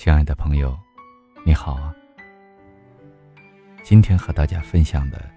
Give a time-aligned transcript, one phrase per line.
[0.00, 0.78] 亲爱的朋友，
[1.44, 1.92] 你好啊！
[3.82, 5.28] 今天和大家分享的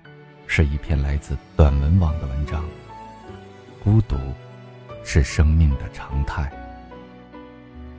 [0.45, 2.63] 是一篇来自短文网的文章。
[3.83, 4.15] 孤独
[5.03, 6.53] 是生命的常态。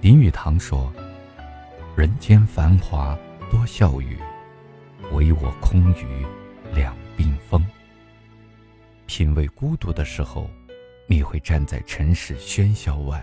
[0.00, 0.92] 林语堂说
[1.98, 3.18] ：“人间繁华
[3.50, 4.16] 多笑语，
[5.10, 6.24] 唯我空余
[6.72, 7.60] 两鬓风。”
[9.06, 10.48] 品味孤独的时候，
[11.08, 13.20] 你会站在尘世喧嚣外，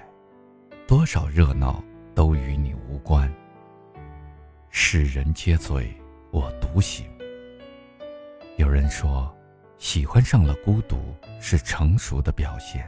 [0.85, 1.81] 多少热闹
[2.13, 3.31] 都与你无关。
[4.69, 5.95] 世人皆醉，
[6.31, 7.05] 我独醒。
[8.57, 9.33] 有人说，
[9.77, 12.85] 喜欢上了孤独是成熟的表现。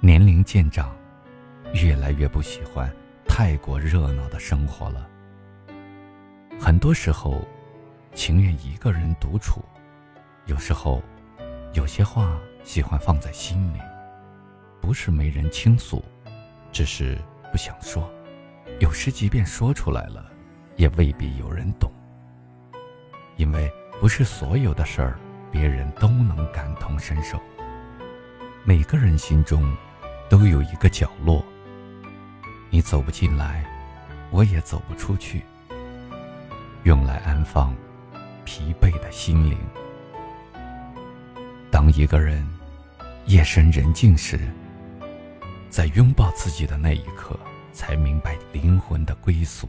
[0.00, 0.94] 年龄渐长，
[1.74, 2.92] 越来越不喜欢
[3.26, 5.08] 太过热闹的生活了。
[6.60, 7.46] 很多时候，
[8.14, 9.62] 情愿一个人独处。
[10.46, 11.02] 有时候，
[11.72, 13.78] 有些话喜欢放在心里，
[14.80, 16.04] 不是没人倾诉，
[16.70, 17.16] 只是
[17.52, 18.10] 不想说。
[18.80, 20.32] 有时，即便说出来了，
[20.76, 21.92] 也未必有人懂。
[23.36, 25.18] 因为不是所有的事儿，
[25.52, 27.38] 别人都能感同身受。
[28.64, 29.76] 每个人心中，
[30.28, 31.44] 都有一个角落。
[32.70, 33.64] 你走不进来，
[34.30, 35.42] 我也走不出去。
[36.84, 37.74] 用来安放
[38.44, 39.58] 疲惫的心灵。
[41.70, 42.44] 当一个人
[43.26, 44.40] 夜深人静时，
[45.72, 47.34] 在拥抱自己的那一刻。
[47.72, 49.66] 才明白，灵魂的归宿，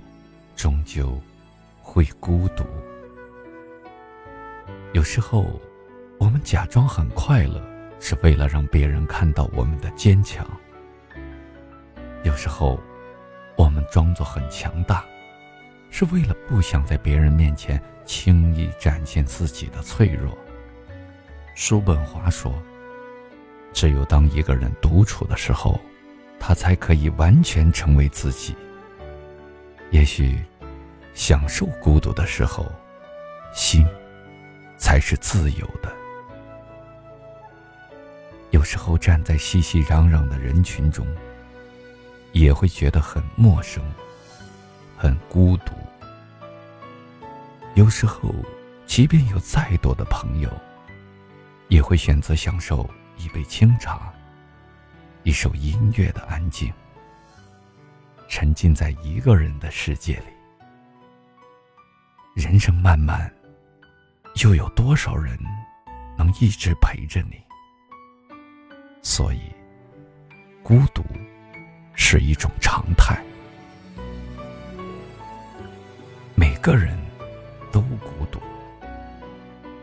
[0.57, 1.17] 终究
[1.81, 2.65] 会孤独。
[4.91, 5.45] 有时候，
[6.19, 7.63] 我们假装很快乐，
[8.01, 10.45] 是为了让别人看到我们的坚强；
[12.23, 12.77] 有时候，
[13.55, 15.05] 我们装作很强大，
[15.89, 20.37] 是为了不想在别人面前轻易展现自己的脆弱。
[21.55, 22.53] 叔本华说
[23.71, 25.79] ：“只有当一个人独处的时候。”
[26.45, 28.53] 他才可以完全成为自己。
[29.91, 30.43] 也许，
[31.13, 32.69] 享受孤独的时候，
[33.53, 33.87] 心
[34.77, 35.89] 才是自由的。
[38.51, 41.07] 有时候站在熙熙攘攘的人群中，
[42.33, 43.81] 也会觉得很陌生，
[44.97, 45.71] 很孤独。
[47.75, 48.35] 有时候，
[48.85, 50.49] 即便有再多的朋友，
[51.69, 54.13] 也会选择享受一杯清茶。
[55.23, 56.71] 一首音乐的安静，
[58.27, 60.25] 沉浸在一个人的世界里。
[62.35, 63.33] 人生漫漫，
[64.43, 65.39] 又有多少人
[66.17, 67.41] 能一直陪着你？
[69.01, 69.39] 所以，
[70.61, 71.05] 孤独
[71.95, 73.17] 是一种常态。
[76.35, 76.99] 每个人
[77.71, 78.41] 都孤独，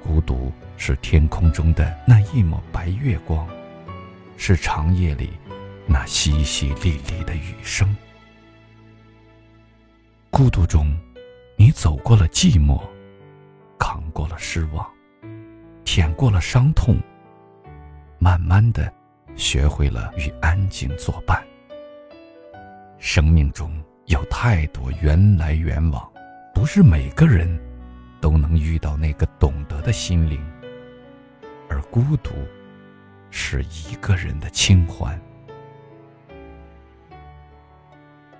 [0.02, 3.48] 孤独是天空中的那一抹白月光。
[4.42, 5.34] 是长夜里
[5.86, 7.94] 那淅淅沥沥的雨声。
[10.30, 10.98] 孤独中，
[11.58, 12.82] 你走过了寂寞，
[13.78, 14.90] 扛过了失望，
[15.84, 16.96] 舔过了伤痛，
[18.18, 18.90] 慢慢的
[19.36, 21.44] 学会了与安静作伴。
[22.96, 23.70] 生命中
[24.06, 26.10] 有太多缘来缘往，
[26.54, 27.46] 不是每个人
[28.22, 30.42] 都能遇到那个懂得的心灵，
[31.68, 32.30] 而孤独。
[33.30, 35.20] 是一个人的清欢。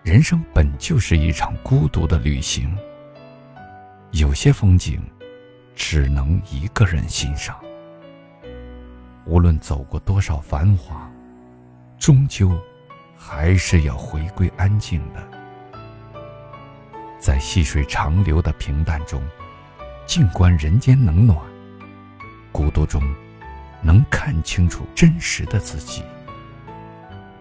[0.02, 2.76] 人生本就是一场孤独的旅行。
[4.12, 5.00] 有些风景，
[5.74, 7.56] 只能一个人欣赏。
[9.24, 11.08] 无论走过多少繁华，
[11.98, 12.50] 终究
[13.16, 15.22] 还是要回归安静的。
[17.20, 19.22] 在细水长流的平淡中，
[20.06, 21.38] 静观人间冷暖。
[22.50, 23.00] 孤独中。
[23.82, 26.04] 能看清楚真实的自己，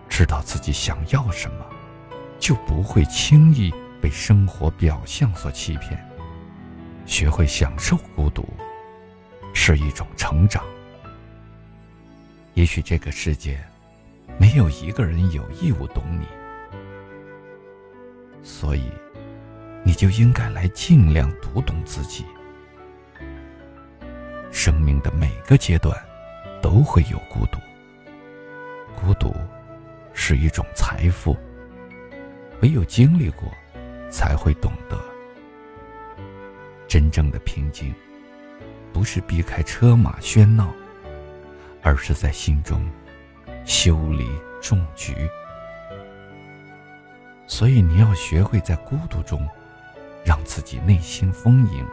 [0.07, 1.65] 知道自己想要什么，
[2.39, 6.03] 就不会轻易被生活表象所欺骗。
[7.05, 8.47] 学会享受孤独，
[9.53, 10.63] 是一种成长。
[12.53, 13.59] 也许这个世界，
[14.37, 16.25] 没有一个人有义务懂你，
[18.43, 18.91] 所以，
[19.83, 22.25] 你就应该来尽量读懂自己。
[24.51, 26.08] 生命的每个阶段。
[26.61, 27.59] 都会有孤独，
[28.95, 29.35] 孤独
[30.13, 31.35] 是一种财富。
[32.61, 33.49] 唯有经历过，
[34.09, 34.99] 才会懂得。
[36.87, 37.93] 真正的平静，
[38.91, 40.73] 不是避开车马喧闹，
[41.81, 42.85] 而是在心中
[43.63, 44.27] 修理
[44.61, 45.13] 种菊。
[47.47, 49.47] 所以，你要学会在孤独中，
[50.25, 51.85] 让自己内心丰盈。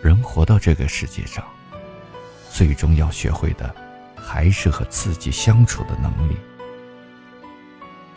[0.00, 1.44] 人活到这个世界上。
[2.52, 3.72] 最终要学会的，
[4.16, 6.36] 还是和自己相处的能力。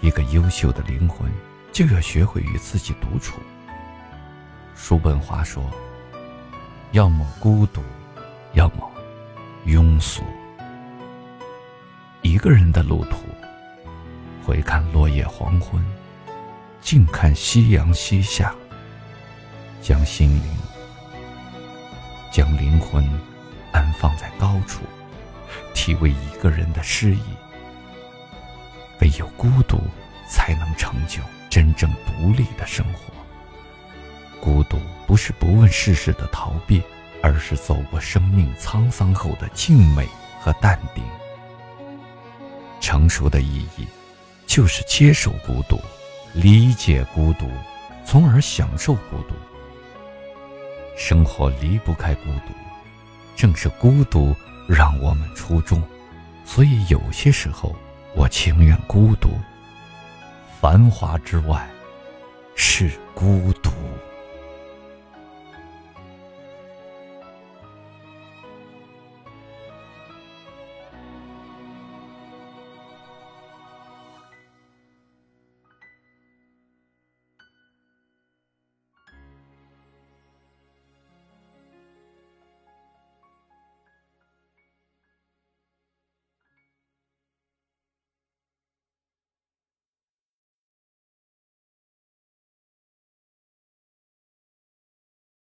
[0.01, 1.31] 一个优秀的灵魂，
[1.71, 3.39] 就要学会与自己独处。
[4.75, 5.63] 叔本华说
[6.91, 7.81] ：“要么孤独，
[8.53, 8.91] 要么
[9.67, 10.23] 庸俗。”
[12.23, 13.17] 一个人的路途，
[14.43, 15.79] 回看落叶黄昏，
[16.81, 18.53] 静看夕阳西下，
[19.79, 20.57] 将心灵、
[22.31, 23.07] 将灵魂
[23.73, 24.83] 安放在高处，
[25.73, 27.23] 体味一个人的诗意。
[29.01, 29.81] 唯有孤独，
[30.29, 33.13] 才能成就真正独立的生活。
[34.39, 36.81] 孤独不是不问世事的逃避，
[37.21, 40.07] 而是走过生命沧桑后的静美
[40.39, 41.03] 和淡定。
[42.79, 43.87] 成熟的意义，
[44.45, 45.79] 就是接受孤独，
[46.33, 47.49] 理解孤独，
[48.05, 49.35] 从而享受孤独。
[50.97, 52.53] 生活离不开孤独，
[53.35, 54.35] 正是孤独
[54.67, 55.81] 让我们出众。
[56.45, 57.75] 所以有些时候。
[58.15, 59.29] 我情愿孤独，
[60.61, 61.67] 繁华之外
[62.53, 63.62] 是孤独。